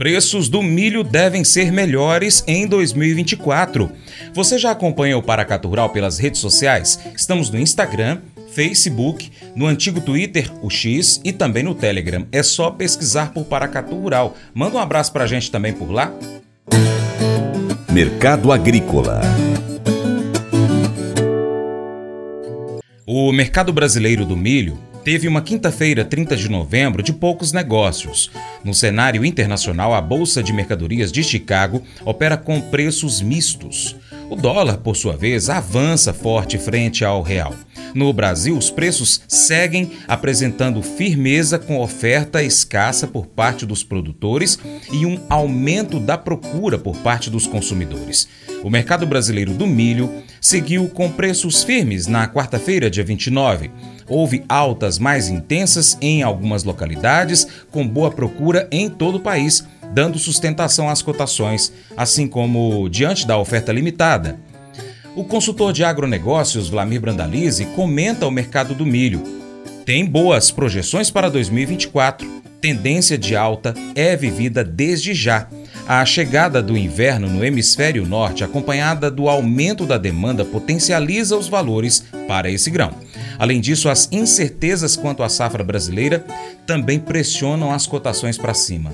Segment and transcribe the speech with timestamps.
[0.00, 3.92] Preços do milho devem ser melhores em 2024.
[4.32, 6.98] Você já acompanha o Paracatu Rural pelas redes sociais?
[7.14, 8.16] Estamos no Instagram,
[8.50, 12.26] Facebook, no antigo Twitter, o X e também no Telegram.
[12.32, 14.34] É só pesquisar por Paracatu Rural.
[14.54, 16.10] Manda um abraço pra gente também por lá.
[17.92, 19.20] Mercado Agrícola
[23.06, 28.30] O mercado brasileiro do milho teve uma quinta-feira, 30 de novembro, de poucos negócios.
[28.64, 33.96] No cenário internacional, a Bolsa de Mercadorias de Chicago opera com preços mistos.
[34.30, 37.54] O dólar, por sua vez, avança forte frente ao real.
[37.94, 44.58] No Brasil, os preços seguem apresentando firmeza com oferta escassa por parte dos produtores
[44.92, 48.28] e um aumento da procura por parte dos consumidores.
[48.62, 53.70] O mercado brasileiro do milho seguiu com preços firmes na quarta-feira, dia 29.
[54.10, 59.64] Houve altas mais intensas em algumas localidades, com boa procura em todo o país,
[59.94, 64.36] dando sustentação às cotações, assim como diante da oferta limitada.
[65.14, 69.22] O consultor de agronegócios, Vlamir Brandalize, comenta o mercado do milho.
[69.86, 72.40] Tem boas projeções para 2024.
[72.60, 75.48] Tendência de alta é vivida desde já.
[75.88, 82.04] A chegada do inverno no hemisfério norte, acompanhada do aumento da demanda, potencializa os valores
[82.28, 82.92] para esse grão.
[83.40, 86.22] Além disso, as incertezas quanto à safra brasileira
[86.66, 88.92] também pressionam as cotações para cima.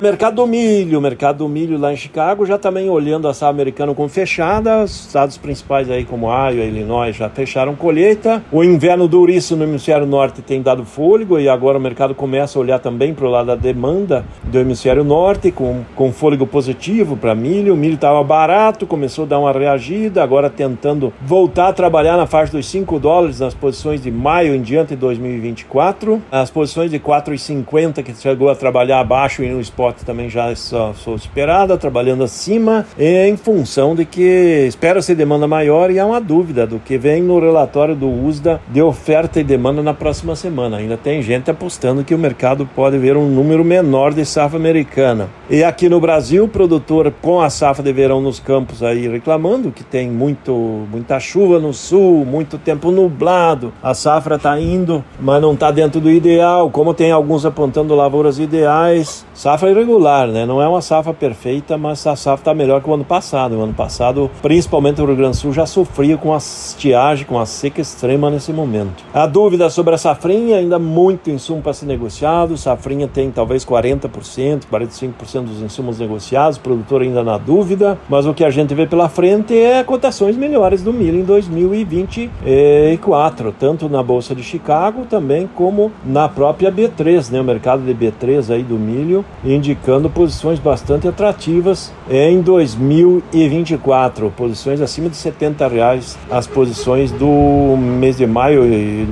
[0.00, 3.92] Mercado do milho, mercado do milho lá em Chicago já também olhando a safra americana
[3.92, 4.84] como fechada.
[4.84, 8.40] Os estados principais aí como Iowa e Illinois já fecharam colheita.
[8.52, 12.62] O inverno duríssimo no hemisfério norte tem dado fôlego e agora o mercado começa a
[12.62, 17.34] olhar também para o lado da demanda do hemisfério norte com, com fôlego positivo para
[17.34, 17.74] milho.
[17.74, 22.26] O milho estava barato, começou a dar uma reagida, agora tentando voltar a trabalhar na
[22.26, 26.20] faixa dos 5 dólares nas posições de maio em diante de 2024.
[26.30, 30.94] As posições de 4,50 que chegou a trabalhar abaixo e no spot também já sou,
[30.94, 36.66] sou esperada, trabalhando acima, em função de que espera-se demanda maior e há uma dúvida
[36.66, 40.78] do que vem no relatório do USDA de oferta e demanda na próxima semana.
[40.78, 45.28] Ainda tem gente apostando que o mercado pode ver um número menor de safra americana.
[45.50, 49.72] E aqui no Brasil, o produtor com a safra de verão nos campos aí reclamando
[49.72, 50.52] que tem muito,
[50.92, 56.00] muita chuva no sul, muito tempo nublado, a safra está indo, mas não está dentro
[56.00, 60.46] do ideal, como tem alguns apontando lavouras ideais, safra irregular, né?
[60.46, 63.56] Não é uma safra perfeita, mas a safra está melhor que o ano passado.
[63.56, 67.40] O ano passado, principalmente o Rio Grande do Sul, já sofria com a estiagem, com
[67.40, 69.02] a seca extrema nesse momento.
[69.12, 72.56] A dúvida sobre a safrinha, ainda muito insumo para ser negociado.
[72.56, 78.34] Safrinha tem talvez 40%, 45% dos insumos negociados, o produtor ainda na dúvida, mas o
[78.34, 84.02] que a gente vê pela frente é cotações melhores do milho em 2024, tanto na
[84.02, 87.40] Bolsa de Chicago também como na própria B3, né?
[87.40, 95.08] O mercado de B3 aí do milho, indicando posições bastante atrativas em 2024, posições acima
[95.08, 98.62] de 70 reais, as posições do mês de maio,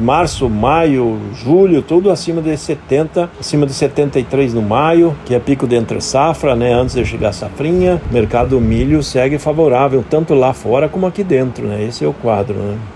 [0.00, 5.66] março, maio, julho, tudo acima de 70, acima de 73 no maio, que é pico
[5.66, 10.34] de entre safra, né, antes de chegar a safrinha, mercado do milho segue favorável tanto
[10.34, 11.84] lá fora como aqui dentro, né?
[11.84, 12.95] Esse é o quadro, né?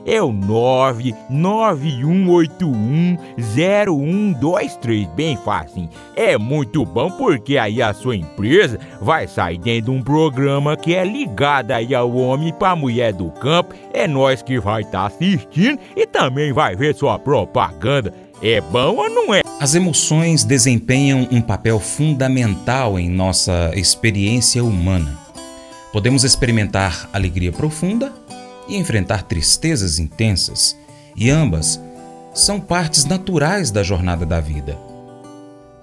[0.05, 5.89] é o 99181 0123, bem fácil.
[6.15, 10.95] É muito bom porque aí a sua empresa vai sair dentro de um programa que
[10.95, 13.73] é ligado aí ao homem para mulher do campo.
[13.93, 18.13] É nós que vai estar tá assistindo e também vai ver sua propaganda.
[18.41, 19.41] É bom ou não é?
[19.59, 25.15] As emoções desempenham um papel fundamental em nossa experiência humana.
[25.93, 28.11] Podemos experimentar alegria profunda
[28.71, 30.77] e enfrentar tristezas intensas,
[31.13, 31.79] e ambas
[32.33, 34.77] são partes naturais da jornada da vida.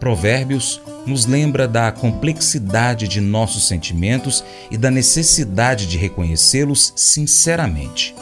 [0.00, 8.14] Provérbios nos lembra da complexidade de nossos sentimentos e da necessidade de reconhecê-los sinceramente.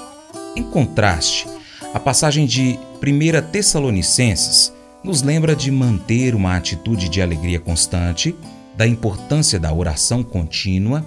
[0.57, 1.47] Em contraste,
[1.95, 4.73] a passagem de 1 Tessalonicenses
[5.05, 8.35] nos lembra de manter uma atitude de alegria constante,
[8.77, 11.07] da importância da oração contínua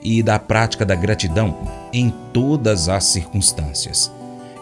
[0.00, 4.10] e da prática da gratidão em todas as circunstâncias.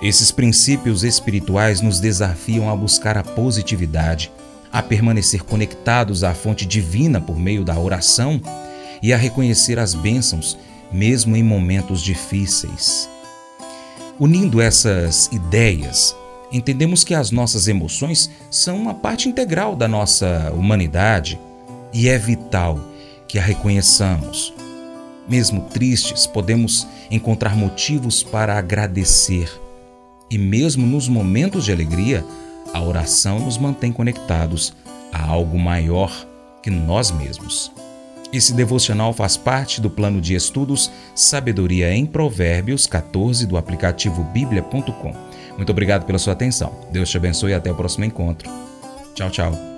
[0.01, 4.31] Esses princípios espirituais nos desafiam a buscar a positividade,
[4.73, 8.41] a permanecer conectados à fonte divina por meio da oração
[9.03, 10.57] e a reconhecer as bênçãos,
[10.93, 13.09] mesmo em momentos difíceis.
[14.19, 16.15] Unindo essas ideias,
[16.53, 21.39] entendemos que as nossas emoções são uma parte integral da nossa humanidade
[21.93, 22.79] e é vital
[23.27, 24.58] que a reconheçamos.
[25.29, 29.51] Mesmo tristes, podemos encontrar motivos para agradecer.
[30.31, 32.25] E mesmo nos momentos de alegria,
[32.73, 34.75] a oração nos mantém conectados
[35.13, 36.13] a algo maior
[36.63, 37.71] que nós mesmos.
[38.33, 45.15] Esse devocional faz parte do plano de estudos Sabedoria em Provérbios 14 do aplicativo bíblia.com.
[45.57, 46.73] Muito obrigado pela sua atenção.
[46.93, 48.51] Deus te abençoe e até o próximo encontro.
[49.15, 49.78] Tchau, tchau.